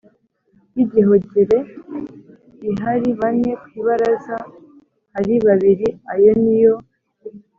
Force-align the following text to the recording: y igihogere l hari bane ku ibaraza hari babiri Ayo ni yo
y 0.75 0.77
igihogere 0.83 1.57
l 2.75 2.75
hari 2.83 3.09
bane 3.19 3.51
ku 3.61 3.67
ibaraza 3.79 4.35
hari 5.13 5.33
babiri 5.45 5.87
Ayo 6.13 6.31
ni 6.43 6.55
yo 6.63 6.73